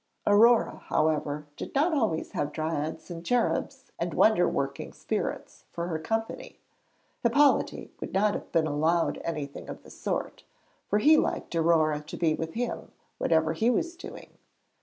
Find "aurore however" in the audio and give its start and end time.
0.25-1.45